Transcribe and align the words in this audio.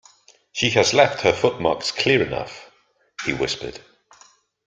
"She 0.51 0.71
has 0.71 0.95
left 0.95 1.21
her 1.21 1.31
footmarks 1.31 1.91
clear 1.91 2.25
enough," 2.25 2.71
he 3.23 3.33
whispered. 3.33 3.79